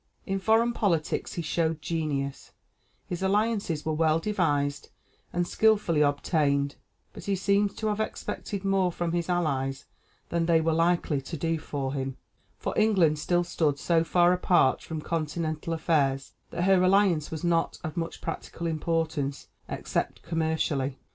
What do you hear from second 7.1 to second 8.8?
but he seems to have expected